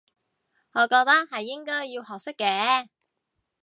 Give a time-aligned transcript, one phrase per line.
[0.71, 2.87] 我覺得係應該要學識嘅